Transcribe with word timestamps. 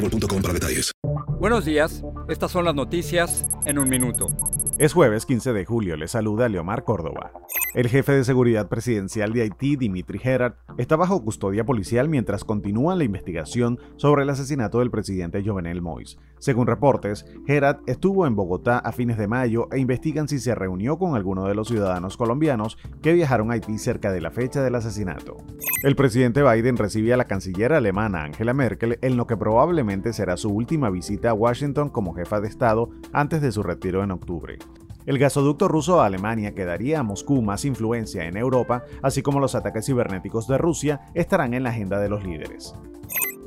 boostmobile.com 0.00 0.42
para 0.42 0.54
detalles. 0.54 0.92
Buenos 1.38 1.64
días, 1.64 2.02
estas 2.28 2.50
son 2.50 2.64
las 2.64 2.74
noticias 2.74 3.44
en 3.64 3.78
un 3.78 3.88
minuto. 3.88 4.28
Es 4.78 4.92
jueves 4.92 5.26
15 5.26 5.52
de 5.52 5.64
julio, 5.64 5.96
le 5.96 6.08
saluda 6.08 6.48
Leomar 6.48 6.84
Córdoba. 6.84 7.32
El 7.72 7.86
jefe 7.86 8.10
de 8.10 8.24
seguridad 8.24 8.68
presidencial 8.68 9.32
de 9.32 9.42
Haití, 9.42 9.76
Dimitri 9.76 10.18
Gerard, 10.18 10.54
está 10.76 10.96
bajo 10.96 11.22
custodia 11.22 11.64
policial 11.64 12.08
mientras 12.08 12.42
continúa 12.42 12.96
la 12.96 13.04
investigación 13.04 13.78
sobre 13.94 14.24
el 14.24 14.30
asesinato 14.30 14.80
del 14.80 14.90
presidente 14.90 15.40
Jovenel 15.44 15.80
Moïse. 15.80 16.18
Según 16.40 16.66
reportes, 16.66 17.24
Gerard 17.46 17.78
estuvo 17.86 18.26
en 18.26 18.34
Bogotá 18.34 18.78
a 18.78 18.90
fines 18.90 19.18
de 19.18 19.28
mayo 19.28 19.68
e 19.70 19.78
investigan 19.78 20.26
si 20.26 20.40
se 20.40 20.56
reunió 20.56 20.98
con 20.98 21.14
alguno 21.14 21.46
de 21.46 21.54
los 21.54 21.68
ciudadanos 21.68 22.16
colombianos 22.16 22.76
que 23.02 23.12
viajaron 23.12 23.50
a 23.50 23.54
Haití 23.54 23.78
cerca 23.78 24.10
de 24.10 24.20
la 24.20 24.32
fecha 24.32 24.62
del 24.64 24.74
asesinato. 24.74 25.36
El 25.84 25.94
presidente 25.94 26.42
Biden 26.42 26.76
recibe 26.76 27.12
a 27.12 27.16
la 27.16 27.26
canciller 27.26 27.72
alemana 27.72 28.24
Angela 28.24 28.52
Merkel 28.52 28.98
en 29.00 29.16
lo 29.16 29.28
que 29.28 29.36
probablemente 29.36 30.12
será 30.12 30.36
su 30.36 30.48
última 30.48 30.90
visita 30.90 31.30
a 31.30 31.34
Washington 31.34 31.88
como 31.88 32.14
jefa 32.14 32.40
de 32.40 32.48
Estado 32.48 32.90
antes 33.12 33.40
de 33.40 33.52
su 33.52 33.62
retiro 33.62 34.02
en 34.02 34.10
octubre. 34.10 34.58
El 35.06 35.18
gasoducto 35.18 35.68
ruso 35.68 36.00
a 36.00 36.06
Alemania 36.06 36.54
que 36.54 36.64
daría 36.64 37.00
a 37.00 37.02
Moscú 37.02 37.42
más 37.42 37.64
influencia 37.64 38.24
en 38.24 38.36
Europa, 38.36 38.84
así 39.02 39.22
como 39.22 39.40
los 39.40 39.54
ataques 39.54 39.86
cibernéticos 39.86 40.46
de 40.46 40.58
Rusia, 40.58 41.00
estarán 41.14 41.54
en 41.54 41.62
la 41.62 41.70
agenda 41.70 41.98
de 41.98 42.08
los 42.08 42.24
líderes. 42.24 42.74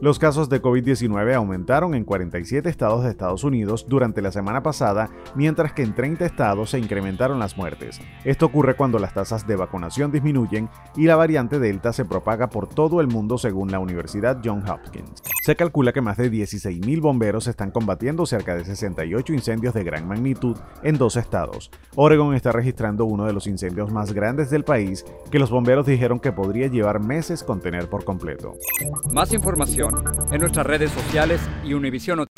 Los 0.02 0.20
casos 0.20 0.50
de 0.50 0.62
COVID-19 0.62 1.34
aumentaron 1.34 1.96
en 1.96 2.04
47 2.04 2.70
estados 2.70 3.04
de 3.04 3.10
Estados 3.10 3.44
Unidos 3.44 3.86
durante 3.88 4.22
la 4.22 4.32
semana 4.32 4.62
pasada, 4.62 5.10
mientras 5.34 5.72
que 5.72 5.84
en 5.84 5.96
30 5.96 6.26
estados 6.26 6.72
se 6.72 6.80
incrementaron 6.80 7.40
las 7.40 7.58
muertes. 7.58 8.02
Esto 8.26 8.48
ocurre 8.48 8.76
cuando 8.76 9.00
las 9.00 9.14
tasas 9.14 9.48
de 9.48 9.56
vacunación 9.56 10.12
disminuyen 10.12 10.70
y 10.98 11.06
la 11.06 11.16
variante 11.16 11.60
Delta 11.60 11.94
se 11.94 12.06
propaga 12.06 12.50
por 12.50 12.68
todo 12.68 13.00
el 13.00 13.08
mundo 13.08 13.38
según 13.38 13.72
la 13.72 13.80
Universidad 13.80 14.42
Johns 14.44 14.70
Hopkins. 14.70 15.24
Se 15.46 15.56
calcula 15.56 15.94
que 15.94 16.02
más 16.02 16.18
de 16.18 16.32
16.000 16.32 17.02
bomberos 17.02 17.48
están 17.48 17.72
combatiendo 17.72 18.26
cerca 18.26 18.56
de 18.56 18.66
68 18.66 19.34
incendios 19.34 19.74
de 19.74 19.84
gran 19.84 20.08
magnitud 20.08 20.58
en 20.84 20.98
dos 20.98 21.16
estados. 21.16 21.72
Oregon 21.96 22.34
está 22.34 22.52
registrando 22.52 23.06
uno 23.06 23.26
de 23.26 23.34
los 23.34 23.48
incendios 23.48 23.92
más 23.92 24.14
grandes 24.14 24.50
del 24.50 24.64
país 24.64 25.06
que 25.32 25.40
los 25.40 25.50
bomberos 25.50 25.86
dijeron 25.86 26.20
que 26.20 26.32
podría 26.32 26.68
llevar 26.68 27.00
meses 27.00 27.44
contener 27.44 27.90
por 27.90 28.04
completo. 28.04 28.54
Más 29.12 29.34
información 29.34 29.83
en 30.32 30.40
nuestras 30.42 30.66
redes 30.66 30.92
sociales 30.92 31.42
y 31.64 31.74
Univision. 31.74 32.33